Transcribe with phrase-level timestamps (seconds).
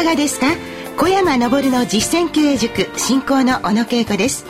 [0.00, 0.46] かがですか
[0.96, 4.46] 小山昇の実践経営塾進行の小野恵子です。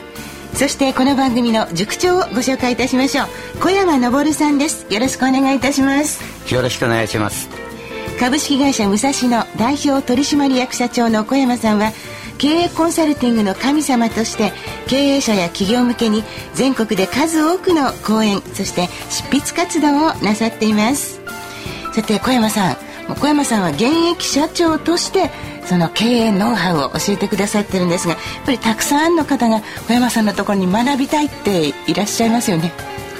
[0.53, 3.27] そしてこの番組の塾長をご紹介いたしましょう。
[3.59, 4.85] 小山昇さんです。
[4.89, 6.53] よろしくお願いいたします。
[6.53, 7.49] よろしくお願いします。
[8.17, 11.91] 株式会社武蔵野代表取締役社長の小山さんは
[12.37, 14.53] 経営コンサルティングの神様として
[14.87, 21.19] 経営者や企業向けに全国で数多くの講演そして執筆活動をなさっています。
[21.93, 22.91] さて小山さん。
[23.15, 25.29] 小山さんは現役社長として
[25.65, 32.71] その経営ノウハウを教えてくださってるんですがやっぱりたくさんの方が小山さんのところに学びたいっていらっしゃいますよね。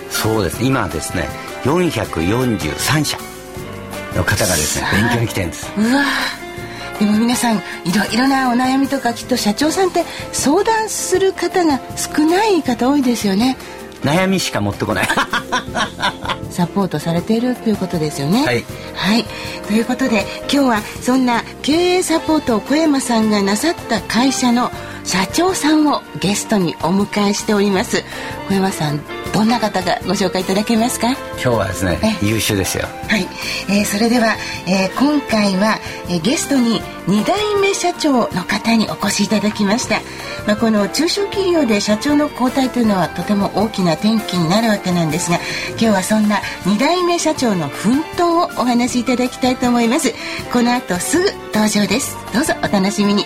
[0.09, 0.63] そうです。
[0.63, 1.27] 今ですね
[1.63, 3.18] 443社
[4.16, 5.72] の方がですね勉強に来てるんです。
[5.77, 6.04] うわ。
[6.99, 7.62] でも皆さんい
[7.96, 13.57] ろいろなお悩みとかきっと社長さんって相談する方が少ない方多いですよね。
[14.04, 15.07] 悩みしか持ってこない
[16.52, 18.46] サポートされているということですよね。
[18.46, 18.63] はい、
[18.96, 19.26] はい、
[19.68, 24.72] ということで今日はそんな経営サポートを小山さんがなさった会社の
[25.04, 28.04] 社長さんをゲストにお迎えしております。
[28.48, 28.99] 小山さん
[29.34, 31.12] どんな方がご紹介いただけますか？
[31.12, 32.85] 今日はですね優秀ですよ。
[33.07, 33.27] はい、
[33.70, 34.35] えー、それでは、
[34.68, 35.79] えー、今回は、
[36.10, 40.02] えー、ゲストに2代目社長の方にお越しいただきました。
[40.48, 45.38] まあ、この中小企業で社長の交代というのはとても大きな転機になるわけなんですが
[45.72, 50.13] 今日はそんな2代目社長の奮闘をお話しいただきたいと思います。
[50.52, 52.18] この後すぐ登場です。
[52.34, 53.26] どうぞお楽しみに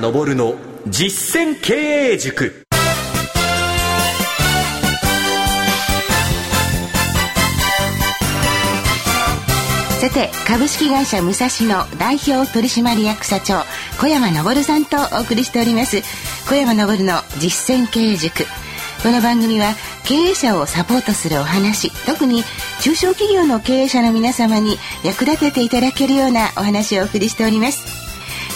[0.00, 0.54] 山昇の。
[0.86, 1.74] 実践経
[2.12, 2.62] 営塾。
[10.00, 13.64] さて株式会社武蔵野代表取締役社長
[14.00, 16.02] 小山昇さんとお送りしております。
[16.48, 18.44] 小山昇の実践経営塾。
[19.02, 21.90] この番組は経営者をサポートするお話。
[22.06, 22.44] 特に
[22.80, 27.97] 中小企業の経営者の皆様に役立てていただけるようなお話をお送りしております。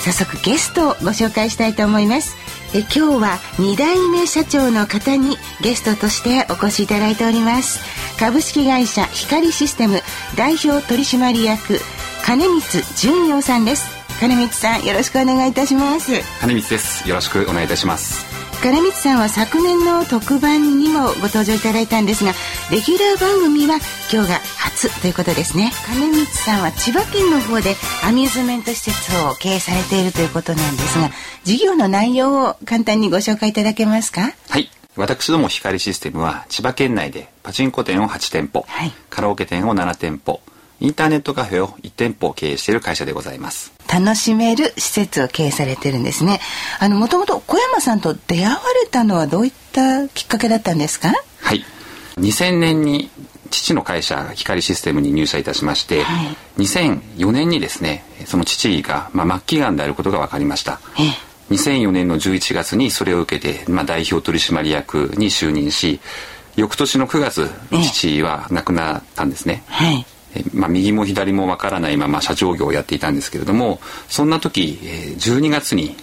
[0.05, 2.37] 早速ゲストをご紹介したいと思います。
[2.75, 7.81] え今日は2代目社長の方にゲストとしてお越しいただいております。
[8.19, 10.01] 株式会社光システム
[10.37, 11.79] 代表取締役
[12.25, 13.87] 金光純洋さんです。
[14.19, 16.13] 金光さんよろしくお願いいたします。
[16.41, 17.09] 金光です。
[17.09, 18.32] よろしくお願いいたします。
[18.63, 22.33] 金光さんは昨年の特番にもご登場いただいたんですが
[22.71, 23.79] レギュラー番組は
[24.11, 25.73] 今日が初ということですね。
[25.85, 27.75] 金光さんは千葉県の方で
[28.05, 31.11] アミューズメント施設を経営されているということなんですが
[31.43, 34.33] 事業の内容を簡単にご紹介いただけますか？
[34.49, 34.71] はい。
[34.95, 40.41] 私ども光システムは千葉県内でパチンコ店を8店舗、はい、カラオケ店を7店舗
[40.81, 46.41] インターネットカフェを1店舗経営している会社でございます楽しめる施設を経営されてるんですね。
[46.81, 51.13] あのもともと小山さんと出会われたのはどういったきっかけだったんですか？
[51.41, 51.65] はい。
[52.17, 53.11] 2000年に
[53.51, 60.81] 父の会社光システムに入社いたしまして、はい、2004年にですねその父が、まあ、末期がんであることが分かりました、
[61.51, 66.01] 2004年の11月にそれを受けて、まあ、代表取締役に就任し
[66.57, 67.51] 翌年の9月
[67.93, 70.07] 父は亡くなったんですね、はい
[70.53, 75.97] まあ、右も左もわからないまま社長業をやっていたんですけれどもそんな時12月に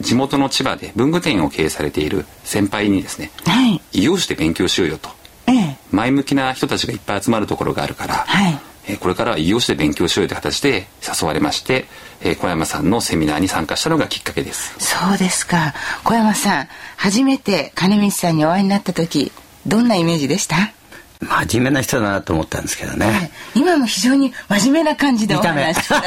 [0.00, 5.08] 地元の千葉で文具店を経営されている先輩にですね、はい、異業種で勉強しようよと、
[5.46, 8.58] ええ、前向きな人たちがいっぱい集まるところがあるから、はい。
[8.88, 11.86] えこれからは異業種で勉強しようという形で誘われまして、
[12.22, 14.74] え小山さんのセミナーに参加したのがきっかけです。
[14.78, 15.74] そうですか。
[16.02, 19.32] 小山さん初めて金光さんにお会いになった時
[19.66, 20.72] どんなイメージでした？
[21.20, 26.00] 真面目な人だなと思ったんですけどね、今も非常に真面目な感じでお話し見た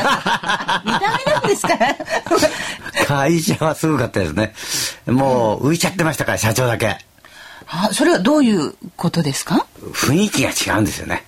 [1.26, 1.78] 目なんですか？
[3.08, 4.54] 会社はすごかったですね。
[5.06, 6.98] もう浮いちゃってましたから社長だけ。
[7.68, 9.66] あそれはどういうことですか？
[9.94, 11.24] 雰囲気が違うんですよね。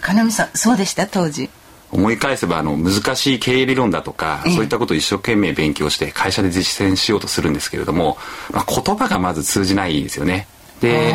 [0.00, 1.06] 金見さんそうでした？
[1.06, 1.48] 当時。
[1.92, 8.16] 思い返せばあの難しい経営理論だとか、そういったことを一生懸命勉強して会社で実践しようとするんですけれども、
[8.50, 10.46] まあ、言葉がまず通じないですよね
[10.80, 11.12] で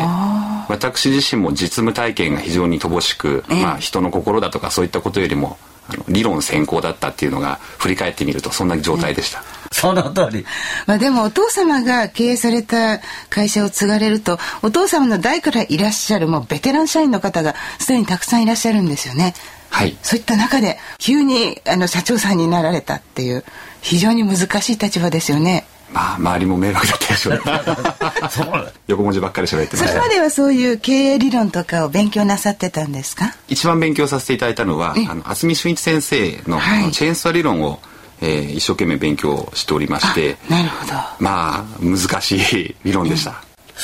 [0.68, 9.42] 私自身も実務体験が非常に乏しく、まあ、人の心だとかそういったことよりもあの理論先行だったっていうのが振り返ってみるとそんな状態でした。
[9.72, 10.44] その通り。
[10.86, 13.00] まあでもお父様が経営された
[13.30, 19.34] 会社を継がれるとお父様の代からいらっしゃるもうベテラン社員の方がすでにたくさんいらっしゃるんですよね。
[19.70, 19.96] はい。
[20.02, 23.44] そういった中で急にあの社長さんになられたっていう
[23.80, 25.66] 非常に難しい立場ですよね。
[25.92, 27.40] まあ周りも迷惑だったでしょう
[28.88, 29.88] 横文字ばっかり喋ってました。
[29.88, 33.34] それまではそういう経営理論とかを勉強なさってたんですか？
[33.48, 37.80] 一番勉強させていただいたのはあの渥美俊一先生の,、はい、チェーンストア理論を
[38.20, 40.92] えー、一生懸命勉強しておりましてなるほど。
[41.20, 43.36] まあ難しい理論でした、うん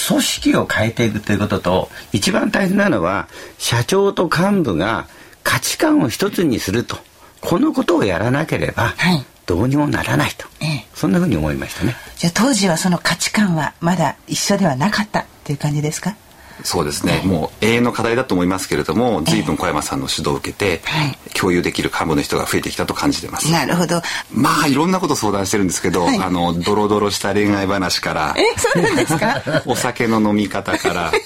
[0.08, 3.28] 組織を変えていくということと一番大切なのは
[3.58, 5.06] 社長と幹部が
[5.44, 6.98] 価値観を一つにすると
[7.40, 11.94] このことをやらなければ、はい、どうにもならないと、ええ、そんなふうに思いましたね。
[12.16, 16.14] じゃあ当時はその価値観はまだ一緒ではなかったっていう感じですか？
[16.62, 23.50] そうですね、もう永遠の課題だと思いますけれども随分小山さんの指導を受けて、はい、共有できる幹部の人が増えてきたと感じてます。
[23.50, 24.00] なるほど。
[24.32, 29.42] まあいろんなこと相談してるんですけど、はい、あのドロドロした恋愛話からえそうなんですか？
[29.66, 31.20] お酒の飲み方からはい、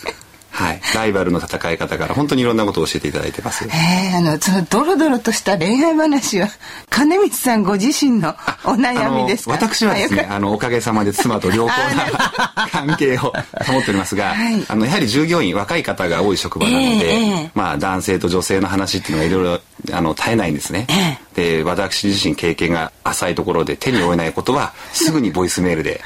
[0.94, 3.64] ライバルの戦い方から本当にいろんなことを教えていただいてます。
[3.64, 3.68] え
[4.12, 6.48] えあのそのドロドロとした恋愛話は
[6.90, 8.30] 金光さんご自身の
[8.64, 9.52] お悩みですか？
[9.52, 19.60] 私はですね、あのおかげさまで妻と良好な関係を保っておりますが、 はい、あのやはり従業員若い方が多い職場なので、えー、まあ男性と女性の話っていうのがいろいろ
[19.92, 20.86] あの絶えないんですね。
[20.88, 26.00] えーで私自身経験が浅いところで手に負えないことは すぐにボイスメールで。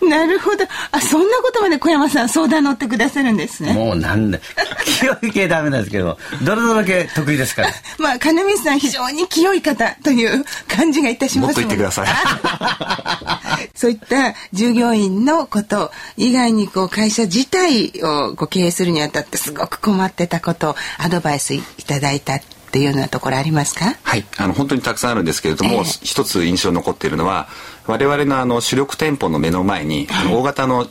[0.00, 0.64] なるほど。
[0.92, 3.72] あそんなことまで小山さん相談乗ってくださるんですね。
[3.72, 4.40] もうなんで
[4.84, 12.06] 清い系ダメなんですけどどれどれ系得意ですから まあ金光さん非常に清い方という感じがいたしますもっと言ってください。
[13.74, 23.96] そういった従業員のこと以外にこう会社自体をご経営するにあたってすごく困ってたことをアドバイスいただいたっていうようなところありますか？
[24.02, 24.24] はい。
[24.36, 27.48] あの本当にたくさんあるんですけれども、えー、一つ印象に残っているのは
[27.86, 30.86] 我々のあの主力店舗の目の前に、あの大型の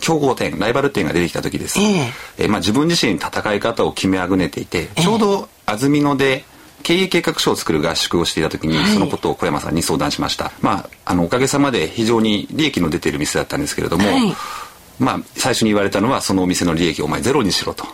[0.00, 6.44] 競合店ライバル店が出てきた時です、えー、えー、まあ、自分自身戦い方を決めあぐねていて、ちょうど安曇野で
[6.82, 14.34] 経営計画書を作る合宿をしていた時に、そのことを小山さんに相談しました、まあ、あのおかげさまで非常に利益の出ている店だったんですけれども、はい、
[14.98, 17.84] まあ、最初に言われたのはそのお店の利益をお前ゼロにしろと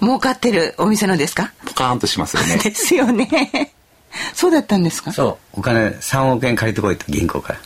[0.00, 1.52] 儲かってるお店のですか？
[1.64, 2.56] ポカーンとしますよね。
[2.62, 3.72] ですよね。
[4.34, 5.12] そうだったんですか？
[5.12, 5.58] そう。
[5.60, 7.58] お金3億円借りてこいと銀行から。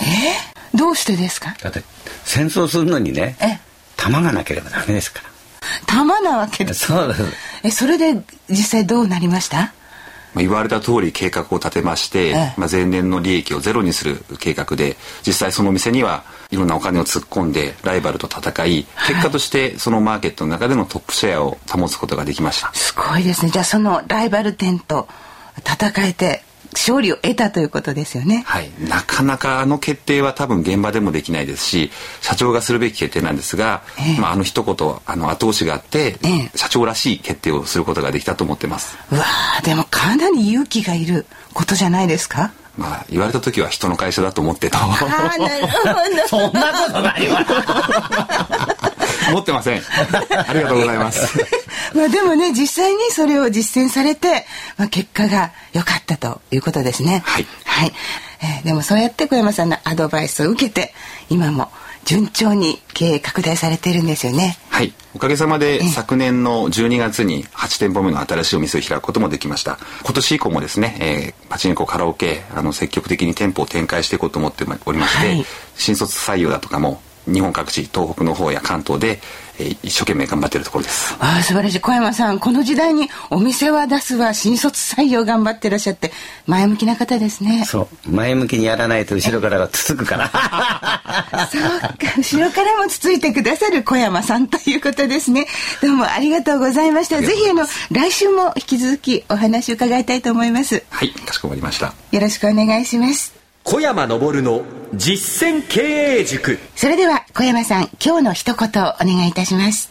[0.00, 0.02] え？
[0.74, 1.54] ー、どうしてですか？
[1.62, 1.82] だって
[2.24, 3.36] 戦争するのにね
[3.96, 5.30] 弾がなければダメですから。
[5.86, 7.22] 弾なわけですそうです
[7.62, 8.20] えそれで
[8.50, 9.72] 実際どうなりました？
[10.34, 25.08] まあ、言われた通り計画を立てまして、ええ、まあ、前年の利益をゼロにする計画で実際その店にはいろんなお金を突っ込んでライバルと戦い結果としてそのマーケットの中でのトップシェアを保つことができましたすごいですねじゃあそのライバル店と
[25.58, 26.42] 戦えて
[26.72, 28.42] 勝利を得たということですよね。
[28.46, 34.74] はい、なかなかあの決定は多分現場でもできないですし、社長がするべき決定なんですが、えまああの一言
[35.06, 38.98] あの後押しがあって、え社長らしい決定をすることができたと思ってます。
[39.12, 39.24] うわ
[39.62, 42.50] でもかなり勇気がいることじゃないですか？
[42.76, 44.78] まあ言われた時は人の会社だと思ってた。
[44.82, 44.88] あ
[45.38, 46.28] なるほど。
[46.28, 47.44] そんなことないわ。
[49.32, 49.82] 持ってません。
[50.46, 51.38] ありがとうございます。
[51.94, 57.22] まあでもね、実際にそれを実践されて、まあ、結果が良かったということですね。
[57.24, 57.46] はい。
[57.64, 57.92] はい。
[58.42, 60.94] えー、でもそうやって小山さんのアドバイスを受けて、
[61.30, 61.70] 今も
[62.04, 64.58] 順調に経営拡大されているんですよね。
[64.68, 64.92] はい。
[65.14, 69.78] おかげさまで昨年の12月に8店舗目の新しいお店を開くこともできました。
[70.02, 75.44] 今年以降もですね、えー、パチンコカラオケ、あの、積極的に店舗を展開していこうと思っておりまして、はい、
[75.76, 79.20] 新卒採用だとかも日本各地東北の方や関東で、
[79.58, 81.16] えー、一生懸命頑張っているところです。
[81.20, 81.80] ああ素晴らしい。
[81.80, 86.12] 小山さんこの時代にお店は出すわ新卒採用頑張ってらっしゃって
[86.46, 87.64] 前向きな方ですね。
[87.64, 88.10] そう。
[88.10, 90.28] 前向きにやらないと後ろからがつつくから。
[91.50, 91.96] そうか。
[92.16, 95.46] 後ろからもつついてくださる小山さんということですね。
[95.80, 97.20] どうもありがとうございました。
[97.20, 100.82] ぜひあの来週も引き続きお話を伺いたいと思います。
[100.90, 101.94] はいかしこまりました。
[102.10, 106.58] よろしくお願いします小山昇の実践経営塾。
[106.76, 109.90] それでは小山さん今日の一言お願いいたします。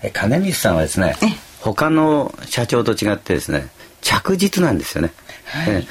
[0.00, 1.16] え金光さんはですね
[1.58, 3.66] 他の社長と違ってですね
[4.00, 5.12] 着実なんですよね、
[5.44, 5.88] はい。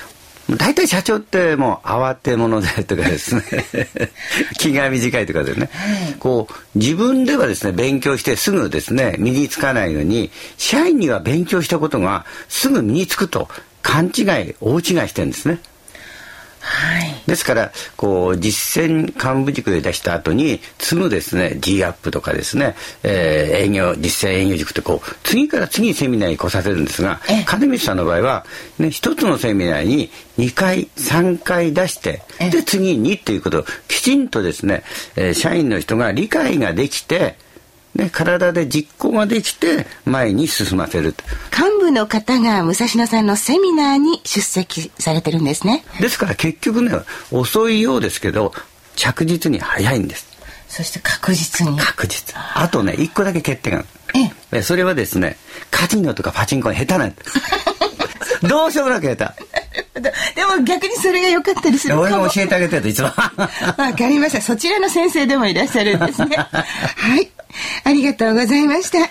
[0.57, 3.43] 大体社長ってもう慌て者でとかですね。
[4.57, 13.49] 気が短いとかでね、はい、こう自分ではですね勉強してすぐですね身につかないのに社員には勉強したことがすぐ身につくと
[13.81, 15.59] 勘違い大違いしてるんですね。
[16.61, 28.45] はい、ですからこう実践幹部塾で出した後に積むですね G アップとかですね、えー、営業実践営業塾ってこう次から次にセミナーに来させるんですが金光さんの場合は、
[28.77, 34.83] ね、一つのセミナーに2回3回出してで次にっていうことをきちんとですね、
[35.15, 37.35] えー、社員の人が理解ができて
[37.95, 41.15] ね、体で実行ができて前に進ませる
[41.51, 45.83] 幹部の方が武蔵野さんのセミナーに出席されてるんですね。
[45.99, 46.91] ですから結局ね
[47.31, 48.53] 遅いようですけど
[48.95, 50.27] 着実に早いんです。
[50.67, 51.77] そして確実に。
[51.77, 52.35] 確実。
[52.37, 53.73] あとね一個だけ欠点。
[53.73, 53.85] が
[54.51, 54.57] え。
[54.57, 55.37] えそれはですね
[55.71, 57.39] カジノとかパチンコが下手なんです。
[58.47, 59.59] どうしようもなく下手。
[59.99, 61.99] でも逆にそれが良かったりする。
[61.99, 63.13] 俺が教えてあげてると一番
[63.77, 64.41] わかりました。
[64.41, 66.37] そちらの先生でもいらっしゃるんですね。
[66.47, 67.29] はい
[67.83, 69.09] ありがとうございました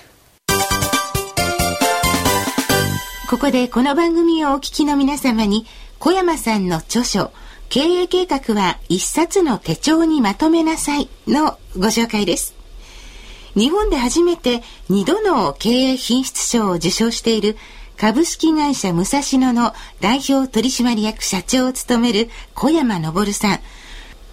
[3.29, 5.67] ここでこの番組をお聞きの皆様に
[5.99, 7.33] 小山さんの著書
[7.69, 12.55] 経営計画は一冊の手帳にまとめなさいのご紹介です
[13.55, 17.57] 日本で初めて2度の経営品質賞を受賞している
[17.99, 23.61] 株式会社武蔵野の代表取締役社長を務める小山昇さん。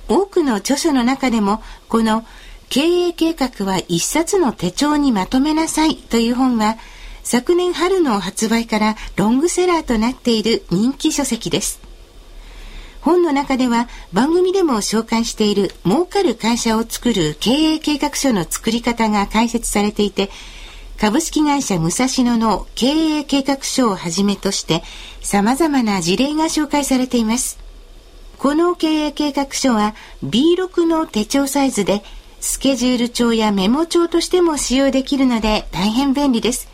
[0.08, 2.24] 多くの著書の中でも、この
[2.70, 6.78] 経営計画は一冊の手帳にまとめなさいという本は、
[7.24, 11.80] 昨年春の発売からロングセラーとなっている人気書籍です。
[13.02, 20.32] 本の中では番組でも紹介している儲かる会社を作る経営計画書の作り方が解説されていて、
[21.00, 24.82] 株式会社武蔵野の経営計画書をはじめとして
[25.22, 27.60] 様々な事例が紹介されています。
[28.38, 29.94] この経営計画書は
[30.24, 32.04] B6 の手帳サイズで
[32.48, 36.70] スケジュール帳やメモ帳としても使用できるので大変便利です。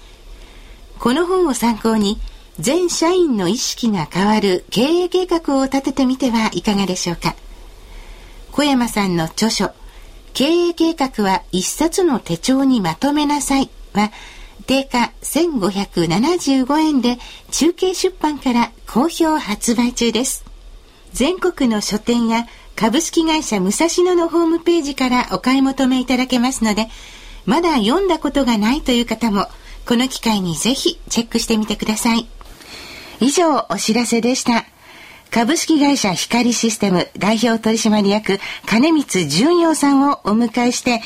[1.00, 2.20] この本を参考に
[2.60, 7.38] 全社員の意識が変わる経営計画を立ててみてはいかがでしょうか。
[8.52, 9.72] 小山さんの著書
[10.34, 14.12] 経営計画は一冊の手帳にまとめなさいは
[14.68, 17.18] 定価1575円で
[17.50, 20.44] 中継出版から好評発売中です。
[21.14, 26.88] 全国の書店や株式会社武蔵野のホームページからお買い求めいただけますので、
[27.46, 29.48] まだ読んだことがないという方も、
[29.88, 32.28] この機会にぜひチェックしてみてください。
[33.20, 34.66] 以上、お知らせでした。
[35.32, 41.02] 株式会社光システム代表取締役金光純陽さんをお迎えして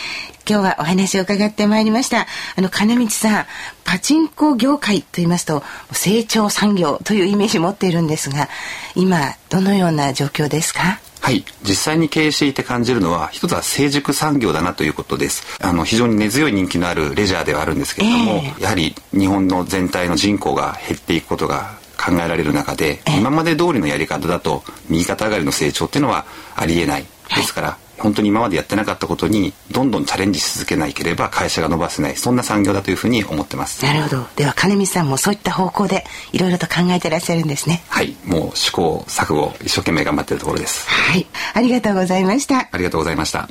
[0.50, 3.45] 今日はお話を伺ってまいりましたあの金光さん
[3.84, 8.50] パチンコ業界と言いますと成長産業というイメージ持っているんですが
[8.95, 11.00] 今どのような状況ですか？
[11.25, 11.44] はい。
[11.63, 15.58] 実際に経営していて感じるのは一つは成熟産業だなということです。
[15.60, 27.05] あの非常に根強い人気のあるレジャーではあるんですけれども、えー、やはり日本の全体の人口が減っていくことが考えられる中で今まで通りのやり方だと右肩上がりの成長っていうのはありえない。
[27.36, 32.15] ですから、本当に今までやってなかったことにどんどんチャレンジし続けなければ会社が伸ばせない。
[32.15, 33.83] そんな産業だというふうに思ってます。
[33.85, 34.27] なるほど。
[34.35, 37.83] では金見さんもそういった方向でいろいろと考えてらっしゃるんですね。
[37.89, 38.15] はい。
[38.25, 40.87] もう試行錯誤一生懸命頑張っているところです。
[40.89, 41.25] はい。
[41.53, 42.69] ありがとうございました。
[42.71, 43.49] ありがとうございました。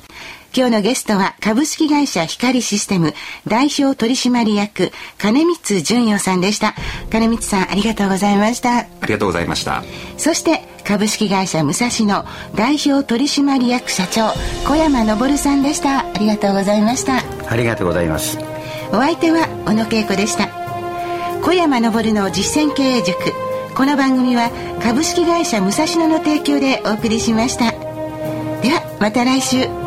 [0.57, 3.13] 今日のゲストは株式会社光システム
[3.49, 6.75] 代表取締役金光純代さんでした。
[7.11, 8.79] 金光さんありがとうございました。
[8.79, 9.83] ありがとうございました。
[10.17, 12.25] そして株式会社武蔵野
[12.55, 14.33] 代表取締役社長
[14.69, 16.01] 小山昇さんでした。
[16.01, 17.23] ありがとうございました。
[17.51, 18.39] ありがとうございます。
[18.93, 20.49] お相手は小野恵子でした。
[21.43, 23.17] 小山昇の実践経営塾。
[23.75, 24.51] この番組は
[24.83, 27.73] 株式会社武蔵野の提供でお送りしました。
[27.73, 29.84] ではまた来週